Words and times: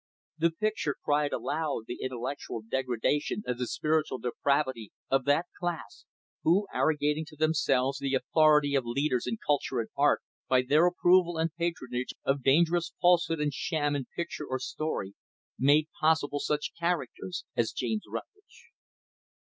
The 0.39 0.49
picture 0.49 0.95
cried 1.05 1.31
aloud 1.31 1.83
the 1.85 1.99
intellectual 2.01 2.63
degradation 2.67 3.43
and 3.45 3.59
the 3.59 3.67
spiritual 3.67 4.17
depravity 4.17 4.91
of 5.11 5.25
that 5.25 5.45
class 5.59 6.05
who, 6.41 6.65
arrogating 6.73 7.23
to 7.27 7.35
themselves 7.35 7.99
the 7.99 8.15
authority 8.15 8.73
of 8.73 8.83
leaders 8.83 9.27
in 9.27 9.37
culture 9.45 9.79
and 9.79 9.89
art, 9.95 10.23
by 10.47 10.63
their 10.63 10.87
approval 10.87 11.37
and 11.37 11.53
patronage 11.53 12.15
of 12.23 12.41
dangerous 12.41 12.93
falsehood 12.99 13.39
and 13.39 13.53
sham 13.53 13.95
in 13.95 14.07
picture 14.15 14.47
or 14.47 14.57
story, 14.57 15.13
make 15.59 15.87
possible 15.99 16.39
such 16.39 16.71
characters 16.79 17.45
as 17.55 17.71
James 17.71 18.05
Rutlidge. 18.07 18.71